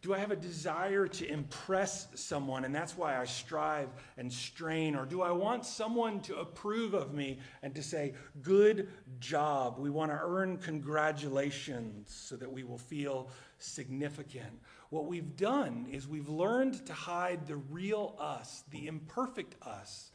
[0.00, 4.94] Do I have a desire to impress someone and that's why I strive and strain?
[4.94, 8.88] Or do I want someone to approve of me and to say, good
[9.18, 9.78] job?
[9.78, 14.60] We want to earn congratulations so that we will feel significant.
[14.90, 20.12] What we've done is we've learned to hide the real us, the imperfect us,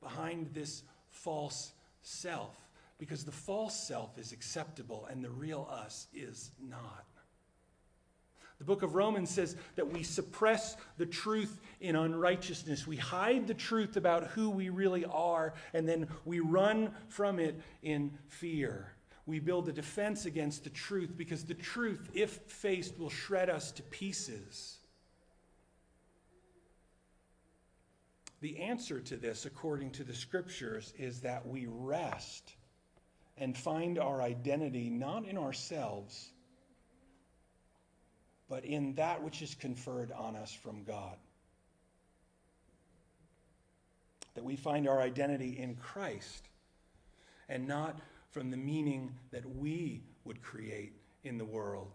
[0.00, 2.56] behind this false self
[2.98, 7.06] because the false self is acceptable and the real us is not.
[8.58, 12.88] The book of Romans says that we suppress the truth in unrighteousness.
[12.88, 17.60] We hide the truth about who we really are, and then we run from it
[17.82, 18.94] in fear.
[19.26, 23.70] We build a defense against the truth because the truth, if faced, will shred us
[23.72, 24.78] to pieces.
[28.40, 32.54] The answer to this, according to the scriptures, is that we rest
[33.40, 36.30] and find our identity not in ourselves
[38.48, 41.16] but in that which is conferred on us from God.
[44.34, 46.48] That we find our identity in Christ
[47.48, 47.98] and not
[48.30, 50.92] from the meaning that we would create
[51.24, 51.92] in the world.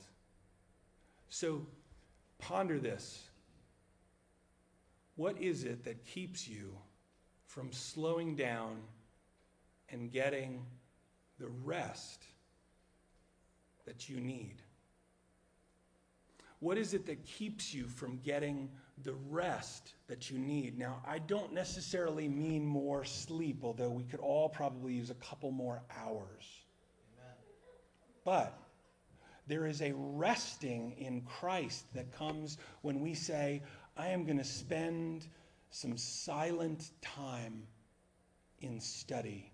[1.29, 1.65] So
[2.37, 3.29] ponder this.
[5.15, 6.75] What is it that keeps you
[7.45, 8.81] from slowing down
[9.89, 10.65] and getting
[11.39, 12.25] the rest
[13.85, 14.61] that you need?
[16.59, 18.69] What is it that keeps you from getting
[19.03, 20.77] the rest that you need?
[20.77, 25.51] Now, I don't necessarily mean more sleep, although we could all probably use a couple
[25.51, 26.63] more hours.
[27.19, 27.35] Amen.
[28.23, 28.57] But
[29.45, 33.61] there is a resting in Christ that comes when we say,
[33.97, 35.27] I am going to spend
[35.69, 37.63] some silent time
[38.61, 39.52] in study.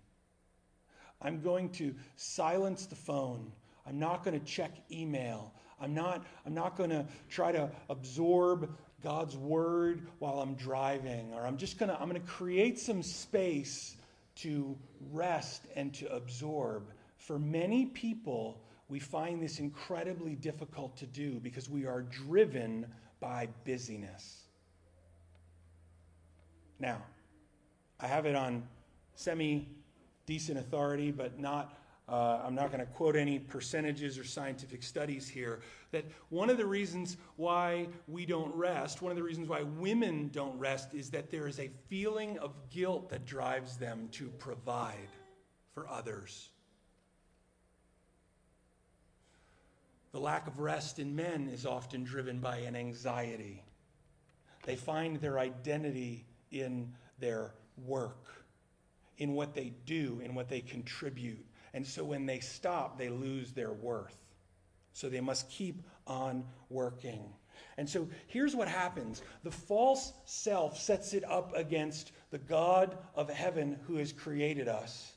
[1.22, 3.52] I'm going to silence the phone.
[3.86, 5.52] I'm not going to check email.
[5.80, 8.70] I'm not, I'm not going to try to absorb
[9.02, 13.02] God's word while I'm driving, or I'm just going to, I'm going to create some
[13.02, 13.96] space
[14.36, 14.76] to
[15.10, 16.92] rest and to absorb.
[17.16, 22.86] For many people, we find this incredibly difficult to do because we are driven
[23.20, 24.44] by busyness.
[26.78, 27.02] Now,
[28.00, 28.66] I have it on
[29.14, 29.68] semi
[30.30, 31.76] decent authority, but not
[32.08, 35.60] uh, I'm not going to quote any percentages or scientific studies here.
[35.92, 40.28] That one of the reasons why we don't rest, one of the reasons why women
[40.32, 45.08] don't rest, is that there is a feeling of guilt that drives them to provide
[45.72, 46.48] for others.
[50.10, 53.62] The lack of rest in men is often driven by an anxiety.
[54.64, 57.52] They find their identity in their
[57.84, 58.39] work,
[59.20, 61.46] in what they do, in what they contribute.
[61.72, 64.16] And so when they stop, they lose their worth.
[64.92, 67.32] So they must keep on working.
[67.76, 73.30] And so here's what happens the false self sets it up against the God of
[73.30, 75.12] heaven who has created us.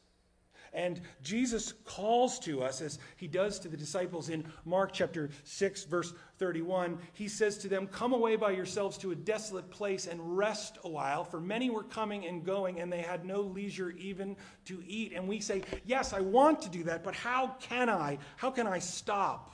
[0.73, 5.83] And Jesus calls to us, as he does to the disciples in Mark chapter 6,
[5.83, 6.97] verse 31.
[7.13, 10.89] He says to them, Come away by yourselves to a desolate place and rest a
[10.89, 15.13] while, for many were coming and going, and they had no leisure even to eat.
[15.15, 18.17] And we say, Yes, I want to do that, but how can I?
[18.37, 19.52] How can I stop?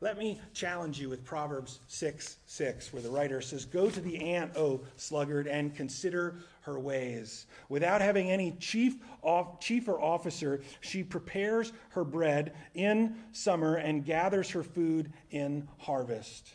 [0.00, 4.16] Let me challenge you with Proverbs 6 6, where the writer says, Go to the
[4.32, 7.46] ant, O sluggard, and consider her ways.
[7.68, 14.04] Without having any chief, off, chief or officer, she prepares her bread in summer and
[14.04, 16.54] gathers her food in harvest.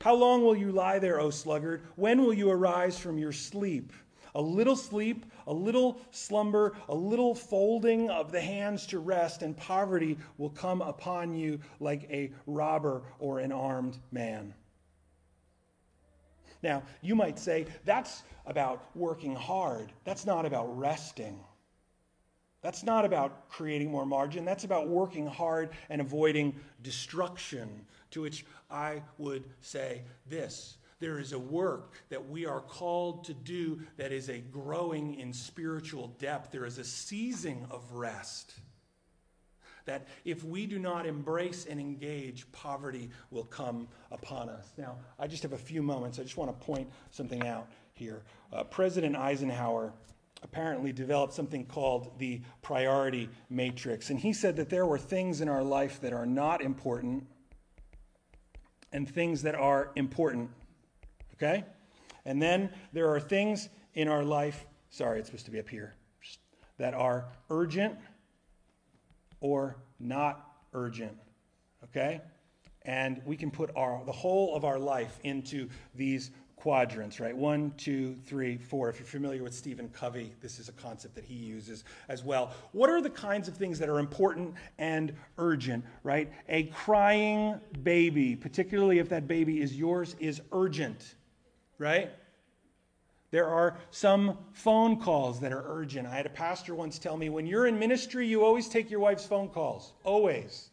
[0.00, 1.82] How long will you lie there, O sluggard?
[1.96, 3.92] When will you arise from your sleep?
[4.34, 9.56] A little sleep, a little slumber, a little folding of the hands to rest, and
[9.56, 14.54] poverty will come upon you like a robber or an armed man.
[16.62, 19.92] Now, you might say, that's about working hard.
[20.04, 21.38] That's not about resting.
[22.62, 24.46] That's not about creating more margin.
[24.46, 31.32] That's about working hard and avoiding destruction To which I would say this there is
[31.32, 36.50] a work that we are called to do that is a growing in spiritual depth.
[36.50, 38.54] There is a seizing of rest.
[39.86, 44.72] That if we do not embrace and engage, poverty will come upon us.
[44.78, 46.18] Now, I just have a few moments.
[46.18, 48.22] I just want to point something out here.
[48.52, 49.92] Uh, President Eisenhower
[50.42, 54.10] apparently developed something called the priority matrix.
[54.10, 57.26] And he said that there were things in our life that are not important
[58.92, 60.50] and things that are important.
[61.34, 61.64] Okay?
[62.24, 65.94] And then there are things in our life, sorry, it's supposed to be up here,
[66.78, 67.96] that are urgent
[69.40, 71.16] or not urgent.
[71.84, 72.20] Okay?
[72.82, 77.36] And we can put our, the whole of our life into these quadrants, right?
[77.36, 78.88] One, two, three, four.
[78.88, 82.52] If you're familiar with Stephen Covey, this is a concept that he uses as well.
[82.72, 86.32] What are the kinds of things that are important and urgent, right?
[86.48, 91.16] A crying baby, particularly if that baby is yours, is urgent
[91.84, 92.10] right?
[93.30, 96.06] There are some phone calls that are urgent.
[96.06, 99.00] I had a pastor once tell me when you're in ministry, you always take your
[99.00, 99.92] wife's phone calls.
[100.02, 100.70] Always.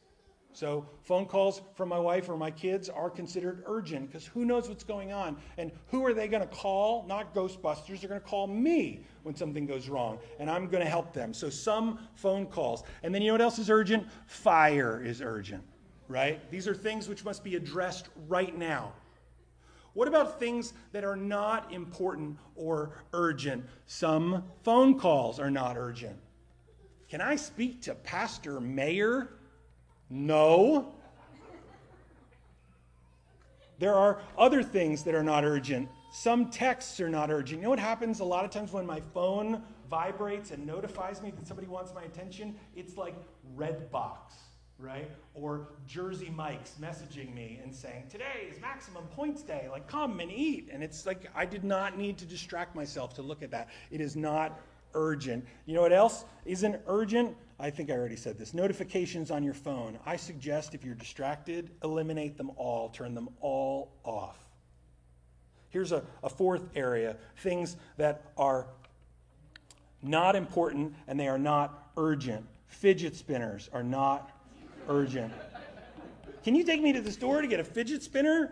[0.54, 4.70] So, phone calls from my wife or my kids are considered urgent because who knows
[4.70, 5.38] what's going on?
[5.58, 7.06] And who are they going to call?
[7.08, 8.02] Not Ghostbusters.
[8.02, 11.34] They're going to call me when something goes wrong, and I'm going to help them.
[11.34, 12.84] So, some phone calls.
[13.04, 14.06] And then you know what else is urgent?
[14.28, 15.64] Fire is urgent,
[16.10, 16.40] right?
[16.52, 18.92] These are things which must be addressed right now.
[19.94, 23.66] What about things that are not important or urgent?
[23.86, 26.18] Some phone calls are not urgent.
[27.10, 29.30] Can I speak to Pastor Mayer?
[30.10, 30.94] No.
[33.80, 35.90] There are other things that are not urgent.
[36.14, 37.60] Some texts are not urgent.
[37.60, 41.32] You know what happens a lot of times when my phone vibrates and notifies me
[41.32, 42.56] that somebody wants my attention?
[42.76, 43.16] It's like
[43.58, 44.18] Redbox
[44.82, 45.10] right?
[45.34, 50.32] Or Jersey Mike's messaging me and saying, Today is maximum points day, like come and
[50.32, 50.70] eat.
[50.72, 53.70] And it's like, I did not need to distract myself to look at that.
[53.92, 54.60] It is not
[54.94, 55.46] urgent.
[55.66, 57.36] You know what else isn't urgent?
[57.60, 58.54] I think I already said this.
[58.54, 60.00] Notifications on your phone.
[60.06, 64.38] I suggest if you're distracted, eliminate them all, turn them all off.
[65.70, 68.68] Here's a, a fourth area things that are
[70.02, 72.46] not important and they are not urgent.
[72.68, 74.31] Fidget spinners are not
[74.88, 75.34] urgent.
[76.44, 78.52] Can you take me to the store to get a fidget spinner?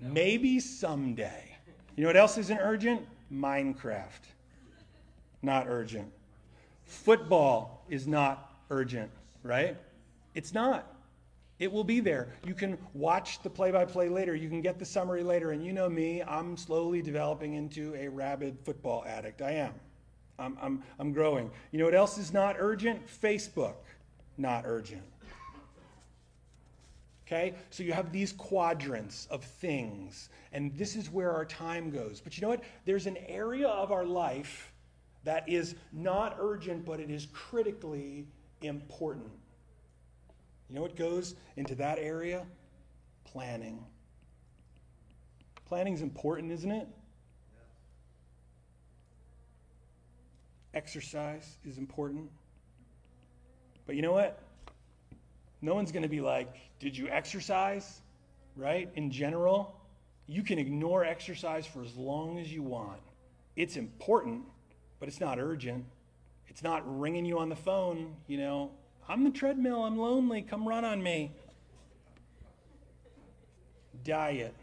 [0.00, 0.12] No.
[0.12, 1.56] Maybe someday.
[1.96, 3.06] You know what else isn't urgent?
[3.32, 4.22] Minecraft.
[5.42, 6.10] Not urgent.
[6.84, 9.10] Football is not urgent,
[9.42, 9.76] right?
[10.34, 10.90] It's not.
[11.58, 12.34] It will be there.
[12.44, 14.34] You can watch the play by play later.
[14.34, 15.52] You can get the summary later.
[15.52, 19.40] And you know me, I'm slowly developing into a rabid football addict.
[19.40, 19.74] I am.
[20.38, 21.50] I'm, I'm, I'm growing.
[21.70, 23.00] You know what else is not urgent?
[23.06, 23.74] Facebook.
[24.36, 25.02] Not urgent.
[27.26, 27.54] Okay?
[27.70, 32.20] So you have these quadrants of things, and this is where our time goes.
[32.20, 32.62] But you know what?
[32.84, 34.72] There's an area of our life
[35.24, 38.26] that is not urgent, but it is critically
[38.60, 39.30] important.
[40.68, 42.46] You know what goes into that area?
[43.24, 43.82] Planning.
[45.66, 46.88] Planning is important, isn't it?
[50.74, 52.30] Exercise is important.
[53.86, 54.43] But you know what?
[55.64, 58.02] No one's going to be like, Did you exercise?
[58.54, 58.90] Right?
[58.94, 59.74] In general,
[60.26, 63.00] you can ignore exercise for as long as you want.
[63.56, 64.42] It's important,
[65.00, 65.86] but it's not urgent.
[66.48, 68.70] It's not ringing you on the phone, you know,
[69.08, 71.32] I'm the treadmill, I'm lonely, come run on me.
[74.04, 74.54] Diet,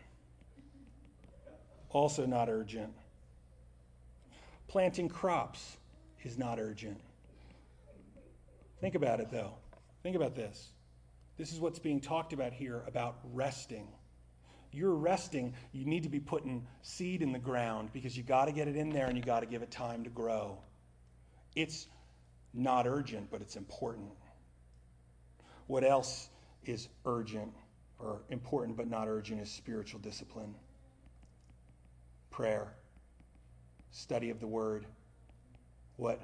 [1.89, 2.93] also not urgent.
[4.67, 5.77] Planting crops
[6.23, 6.99] is not urgent.
[8.79, 9.53] Think about it though.
[10.01, 10.69] Think about this.
[11.41, 13.87] This is what's being talked about here about resting.
[14.71, 18.51] You're resting, you need to be putting seed in the ground because you got to
[18.51, 20.59] get it in there and you got to give it time to grow.
[21.55, 21.87] It's
[22.53, 24.11] not urgent, but it's important.
[25.65, 26.29] What else
[26.63, 27.51] is urgent
[27.97, 30.53] or important but not urgent is spiritual discipline,
[32.29, 32.71] prayer,
[33.89, 34.85] study of the word,
[35.95, 36.21] what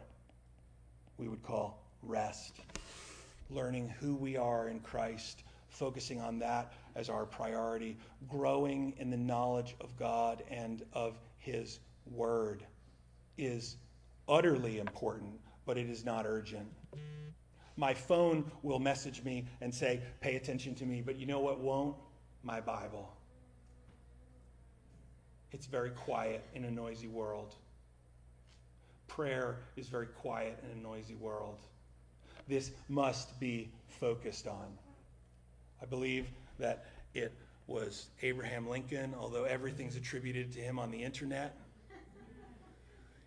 [1.18, 2.60] we would call rest
[3.50, 9.18] learning who we are in Christ, focusing on that as our priority, growing in the
[9.18, 12.66] knowledge of God and of His Word
[13.38, 13.78] is
[14.28, 16.68] utterly important, but it is not urgent.
[17.76, 21.60] My phone will message me and say, pay attention to me, but you know what
[21.60, 21.96] won't?
[22.44, 23.14] My Bible.
[25.52, 27.56] It's very quiet in a noisy world.
[29.08, 31.60] Prayer is very quiet in a noisy world
[32.48, 34.68] this must be focused on.
[35.82, 36.28] I believe
[36.60, 37.34] that it
[37.68, 41.58] was Abraham Lincoln, although everything's attributed to him on the internet.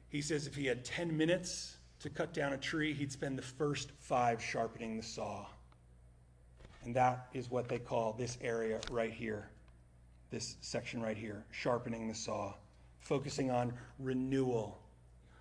[0.09, 3.43] He says if he had 10 minutes to cut down a tree, he'd spend the
[3.43, 5.47] first five sharpening the saw.
[6.83, 9.51] And that is what they call this area right here,
[10.31, 12.55] this section right here, sharpening the saw,
[13.01, 14.81] focusing on renewal,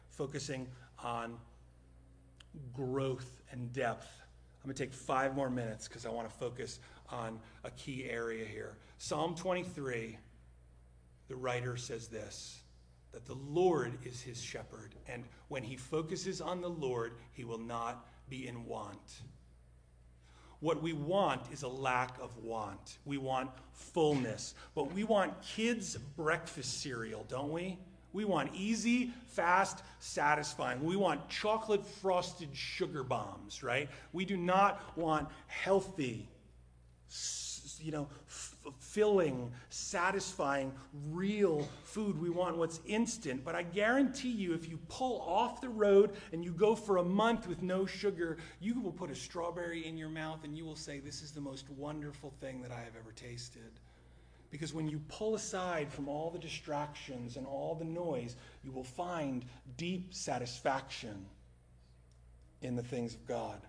[0.09, 0.67] focusing
[1.01, 1.37] on
[2.73, 4.07] growth and depth.
[4.61, 6.79] I'm going to take five more minutes because I want to focus
[7.09, 8.77] on a key area here.
[8.97, 10.17] Psalm 23,
[11.27, 12.59] the writer says this
[13.11, 17.57] that the Lord is his shepherd, and when he focuses on the Lord, he will
[17.57, 19.21] not be in want.
[20.59, 22.97] What we want is a lack of want.
[23.05, 24.55] We want fullness.
[24.75, 27.79] But we want kids' breakfast cereal, don't we?
[28.11, 30.83] We want easy, fast, satisfying.
[30.83, 33.89] We want chocolate frosted sugar bombs, right?
[34.13, 36.27] We do not want healthy,
[37.79, 38.07] you know,
[38.79, 40.73] filling, satisfying,
[41.09, 42.19] real food.
[42.19, 43.45] We want what's instant.
[43.45, 47.03] But I guarantee you, if you pull off the road and you go for a
[47.03, 50.75] month with no sugar, you will put a strawberry in your mouth and you will
[50.75, 53.79] say, This is the most wonderful thing that I have ever tasted.
[54.51, 58.83] Because when you pull aside from all the distractions and all the noise, you will
[58.83, 59.45] find
[59.77, 61.25] deep satisfaction
[62.61, 63.61] in the things of God.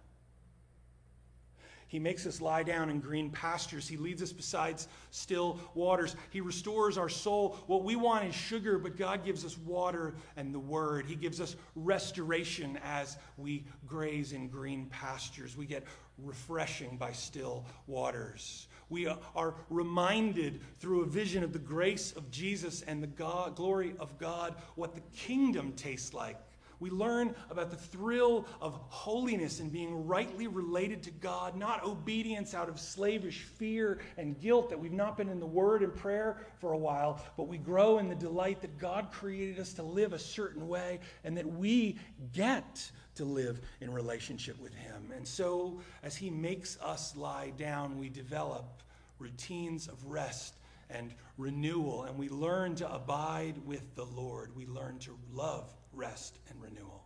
[1.91, 3.89] He makes us lie down in green pastures.
[3.89, 6.15] He leads us beside still waters.
[6.31, 7.59] He restores our soul.
[7.67, 11.07] What we want is sugar, but God gives us water and the word.
[11.07, 15.57] He gives us restoration as we graze in green pastures.
[15.57, 15.85] We get
[16.25, 18.69] refreshing by still waters.
[18.89, 23.95] We are reminded through a vision of the grace of Jesus and the God, glory
[24.01, 26.37] of God what the kingdom tastes like.
[26.81, 32.55] We learn about the thrill of holiness and being rightly related to God, not obedience
[32.55, 36.39] out of slavish fear and guilt that we've not been in the Word and prayer
[36.59, 40.15] for a while, but we grow in the delight that God created us to live
[40.15, 41.99] a certain way and that we
[42.33, 42.91] get
[43.21, 45.13] to live in relationship with Him.
[45.15, 48.83] And so, as He makes us lie down, we develop
[49.19, 50.55] routines of rest
[50.89, 54.57] and renewal, and we learn to abide with the Lord.
[54.57, 57.05] We learn to love rest and renewal.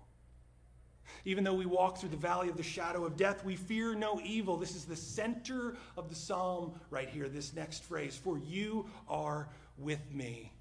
[1.25, 4.21] Even though we walk through the valley of the shadow of death, we fear no
[4.23, 4.57] evil.
[4.57, 9.49] This is the center of the psalm right here, this next phrase For you are
[9.79, 10.53] with me.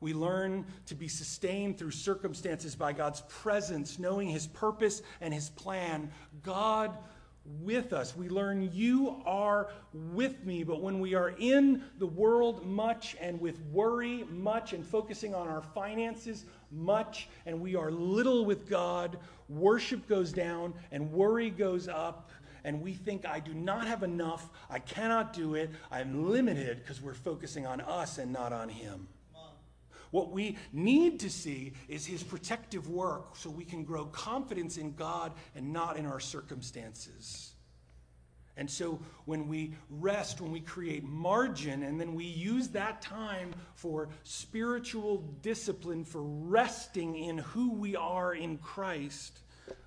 [0.00, 5.50] We learn to be sustained through circumstances by God's presence, knowing His purpose and His
[5.50, 6.10] plan.
[6.42, 6.96] God
[7.60, 8.16] with us.
[8.16, 10.62] We learn you are with me.
[10.62, 15.48] But when we are in the world much and with worry much and focusing on
[15.48, 21.88] our finances much and we are little with God, worship goes down and worry goes
[21.88, 22.30] up.
[22.62, 24.50] And we think, I do not have enough.
[24.68, 25.70] I cannot do it.
[25.90, 29.08] I'm limited because we're focusing on us and not on Him.
[30.10, 34.94] What we need to see is his protective work so we can grow confidence in
[34.94, 37.52] God and not in our circumstances.
[38.56, 43.54] And so when we rest, when we create margin, and then we use that time
[43.74, 49.40] for spiritual discipline, for resting in who we are in Christ,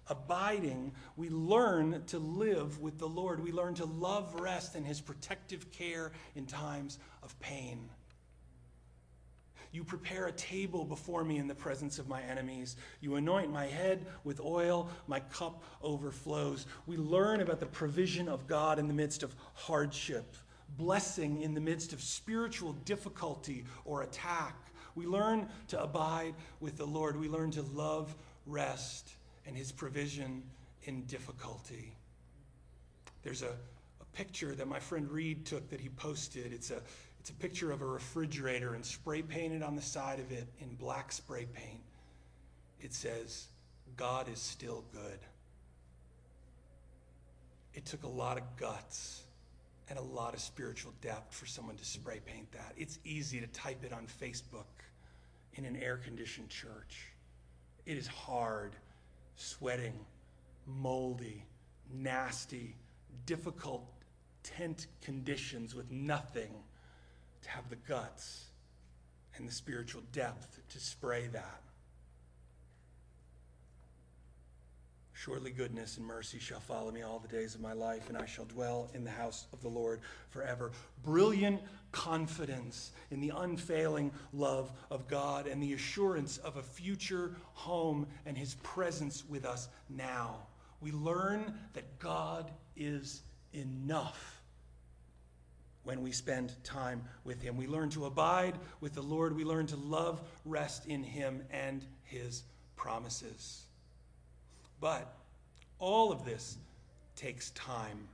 [0.08, 3.44] abiding, we learn to live with the Lord.
[3.44, 7.90] We learn to love rest and his protective care in times of pain.
[9.74, 12.76] You prepare a table before me in the presence of my enemies.
[13.02, 16.68] You anoint my head with oil, my cup overflows.
[16.86, 20.36] We learn about the provision of God in the midst of hardship,
[20.78, 24.56] blessing in the midst of spiritual difficulty or attack.
[24.94, 27.20] We learn to abide with the Lord.
[27.20, 28.16] We learn to love
[28.46, 29.16] rest
[29.48, 30.44] and his provision
[30.84, 31.96] in difficulty.
[33.24, 33.56] There's a,
[34.02, 36.54] a picture that my friend Reed took that he posted.
[36.54, 36.82] It's a
[37.24, 40.76] it's a picture of a refrigerator and spray painted on the side of it in
[40.76, 41.80] black spray paint.
[42.82, 43.48] It says,
[43.96, 45.20] God is still good.
[47.74, 49.24] It took a lot of guts
[49.88, 52.74] and a lot of spiritual depth for someone to spray paint that.
[52.76, 54.66] It's easy to type it on Facebook
[55.54, 57.08] in an air conditioned church.
[57.86, 58.76] It is hard,
[59.38, 59.98] sweating,
[60.68, 61.46] moldy,
[61.90, 62.76] nasty,
[63.26, 63.86] difficult
[64.44, 66.52] tent conditions with nothing
[67.44, 68.46] to have the guts
[69.36, 71.62] and the spiritual depth to spray that.
[75.24, 78.26] Surely goodness and mercy shall follow me all the days of my life, and I
[78.26, 80.72] shall dwell in the house of the Lord forever.
[81.02, 81.62] Brilliant
[81.94, 88.38] confidence in the unfailing love of God and the assurance of a future home and
[88.38, 90.40] his presence with us now.
[90.82, 93.22] We learn that God is
[93.54, 94.43] enough
[95.84, 97.58] when we spend time with Him.
[97.58, 99.36] We learn to abide with the Lord.
[99.36, 102.44] We learn to love, rest in Him and His
[102.76, 103.64] promises.
[104.80, 105.14] But
[105.80, 106.58] all of this
[107.16, 108.08] takes time.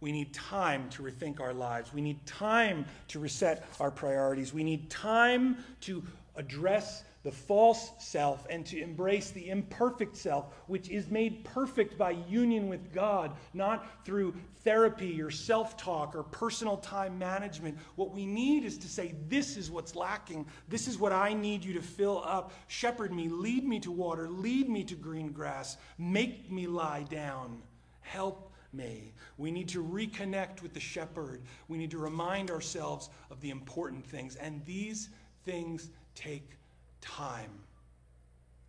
[0.00, 1.92] We need time to rethink our lives.
[1.92, 4.54] We need time to reset our priorities.
[4.54, 6.04] We need time to
[6.36, 12.12] address the false self and to embrace the imperfect self, which is made perfect by
[12.28, 17.76] union with God, not through therapy or self talk or personal time management.
[17.96, 20.46] What we need is to say, This is what's lacking.
[20.68, 22.52] This is what I need you to fill up.
[22.68, 27.62] Shepherd me, lead me to water, lead me to green grass, make me lie down,
[28.00, 29.12] help me.
[29.36, 31.42] We need to reconnect with the shepherd.
[31.68, 34.36] We need to remind ourselves of the important things.
[34.36, 35.08] And these
[35.44, 36.57] things take
[37.00, 37.50] time.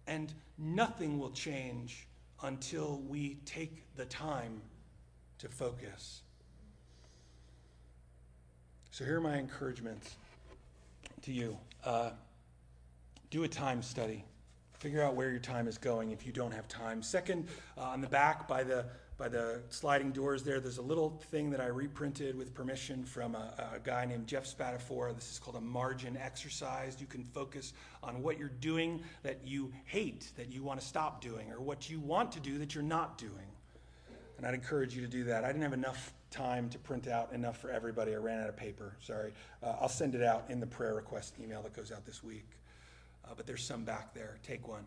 [0.08, 2.08] And nothing will change
[2.44, 4.62] until we take the time
[5.40, 6.22] to focus.
[8.92, 10.16] So, here are my encouragements
[11.22, 12.12] to you uh,
[13.30, 14.26] do a time study.
[14.80, 17.02] Figure out where your time is going if you don't have time.
[17.02, 18.86] Second, uh, on the back by the
[19.20, 23.36] by the sliding doors there, there's a little thing that I reprinted with permission from
[23.36, 25.14] a, a, guy named Jeff Spatafora.
[25.14, 26.96] This is called a margin exercise.
[27.02, 31.20] You can focus on what you're doing that you hate, that you want to stop
[31.20, 33.34] doing, or what you want to do that you're not doing.
[34.38, 35.44] And I'd encourage you to do that.
[35.44, 38.14] I didn't have enough time to print out enough for everybody.
[38.14, 38.96] I ran out of paper.
[39.02, 39.34] Sorry.
[39.62, 42.48] Uh, I'll send it out in the prayer request email that goes out this week.
[43.26, 44.38] Uh, but there's some back there.
[44.44, 44.86] Take one.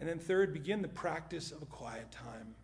[0.00, 2.56] And then, third, begin the practice of a quiet time.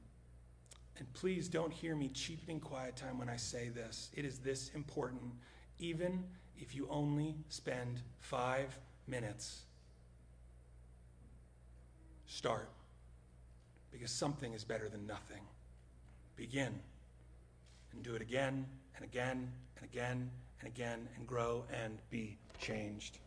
[1.01, 4.11] And please don't hear me cheapening quiet time when I say this.
[4.15, 5.33] It is this important,
[5.79, 6.23] even
[6.59, 8.79] if you only spend five
[9.09, 9.63] minutes.
[12.27, 12.69] Start.
[13.91, 15.41] Because something is better than nothing.
[16.37, 16.79] Begin.
[17.93, 20.31] And do it again and again and again
[20.61, 23.19] and again and grow and be changed.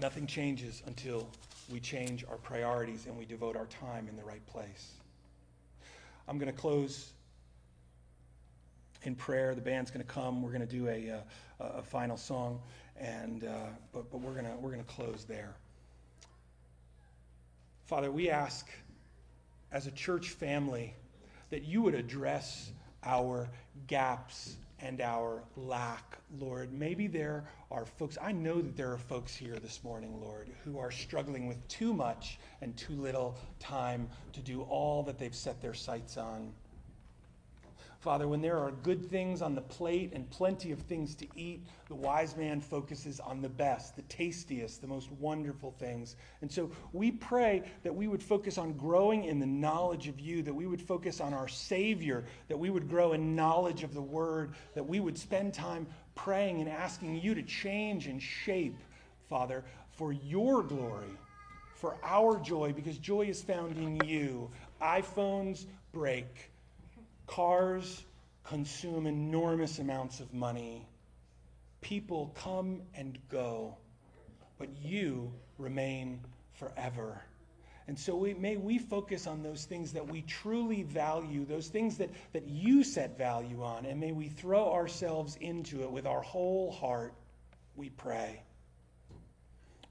[0.00, 1.28] Nothing changes until
[1.70, 4.92] we change our priorities and we devote our time in the right place.
[6.26, 7.12] I'm going to close
[9.02, 9.54] in prayer.
[9.54, 10.42] The band's going to come.
[10.42, 11.24] We're going to do a, a,
[11.60, 12.60] uh, a final song,
[12.98, 15.54] and uh, but but we're going to we're going to close there.
[17.86, 18.68] Father, we ask
[19.72, 20.94] as a church family
[21.50, 22.70] that you would address
[23.04, 23.48] our
[23.86, 26.72] gaps and our lack, Lord.
[26.72, 30.78] Maybe there are folks, I know that there are folks here this morning, Lord, who
[30.78, 35.60] are struggling with too much and too little time to do all that they've set
[35.60, 36.52] their sights on.
[38.00, 41.66] Father, when there are good things on the plate and plenty of things to eat,
[41.88, 46.14] the wise man focuses on the best, the tastiest, the most wonderful things.
[46.40, 50.42] And so we pray that we would focus on growing in the knowledge of you,
[50.42, 54.02] that we would focus on our Savior, that we would grow in knowledge of the
[54.02, 55.84] Word, that we would spend time
[56.14, 58.76] praying and asking you to change and shape,
[59.28, 61.18] Father, for your glory,
[61.74, 64.48] for our joy, because joy is found in you.
[64.80, 66.52] iPhones break
[67.28, 68.02] Cars
[68.42, 70.88] consume enormous amounts of money.
[71.80, 73.76] People come and go,
[74.58, 76.20] but you remain
[76.54, 77.22] forever.
[77.86, 81.98] And so we, may we focus on those things that we truly value, those things
[81.98, 86.22] that, that you set value on, and may we throw ourselves into it with our
[86.22, 87.14] whole heart,
[87.76, 88.42] we pray.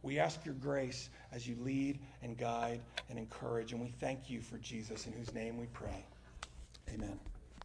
[0.01, 4.41] We ask your grace as you lead and guide and encourage, and we thank you
[4.41, 6.05] for Jesus, in whose name we pray.
[6.93, 7.19] Amen.